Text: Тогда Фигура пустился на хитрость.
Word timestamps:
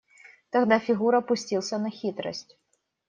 Тогда 0.49 0.79
Фигура 0.79 1.21
пустился 1.21 1.77
на 1.77 1.91
хитрость. 1.91 2.57